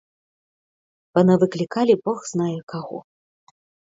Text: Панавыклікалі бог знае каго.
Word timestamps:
Панавыклікалі 1.17 1.93
бог 2.07 2.17
знае 2.31 2.57
каго. 2.73 2.97